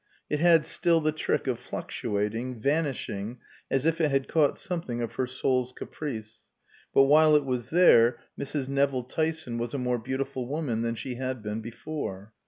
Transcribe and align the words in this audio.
It 0.31 0.39
had 0.39 0.65
still 0.65 0.99
the 0.99 1.11
trick 1.11 1.45
of 1.45 1.59
fluctuating, 1.59 2.59
vanishing, 2.59 3.37
as 3.69 3.85
if 3.85 4.01
it 4.01 4.09
had 4.09 4.27
caught 4.27 4.57
something 4.57 4.99
of 4.99 5.13
her 5.13 5.27
soul's 5.27 5.73
caprice; 5.73 6.47
but 6.91 7.03
while 7.03 7.35
it 7.35 7.45
was 7.45 7.69
there 7.69 8.17
Mrs. 8.35 8.67
Nevill 8.67 9.03
Tyson 9.03 9.59
was 9.59 9.75
a 9.75 9.77
more 9.77 9.99
beautiful 9.99 10.47
woman 10.47 10.81
than 10.81 10.95
she 10.95 11.17
had 11.17 11.43
been 11.43 11.61
before. 11.61 12.33